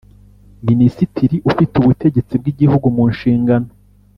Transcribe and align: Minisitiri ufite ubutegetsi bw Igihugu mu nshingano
Minisitiri 0.67 1.35
ufite 1.49 1.73
ubutegetsi 1.77 2.33
bw 2.41 2.45
Igihugu 2.53 2.87
mu 2.95 3.03
nshingano 3.13 3.69